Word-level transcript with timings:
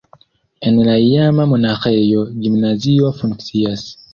En 0.69 0.79
la 0.87 0.95
iama 1.09 1.45
monaĥejo 1.53 2.25
gimnazio 2.47 3.17
funkcias. 3.23 3.89